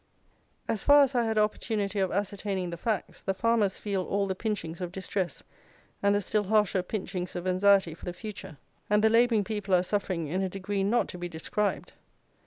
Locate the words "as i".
1.03-1.25